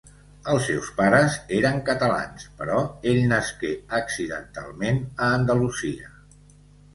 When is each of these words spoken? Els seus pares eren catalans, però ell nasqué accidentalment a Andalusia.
Els 0.51 0.61
seus 0.67 0.87
pares 1.01 1.35
eren 1.57 1.77
catalans, 1.89 2.45
però 2.61 2.79
ell 3.11 3.21
nasqué 3.33 3.71
accidentalment 3.99 4.99
a 5.27 5.29
Andalusia. 5.37 6.11